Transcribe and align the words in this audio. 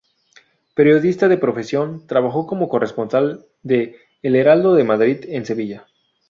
Periodista 0.73 1.27
de 1.27 1.37
profesión, 1.37 2.07
trabajó 2.07 2.47
como 2.47 2.69
corresponsal 2.69 3.45
de 3.61 3.97
"El 4.23 4.35
Heraldo 4.35 4.73
de 4.73 4.83
Madrid" 4.83 5.17
en 5.27 5.45
Sevilla. 5.45 5.85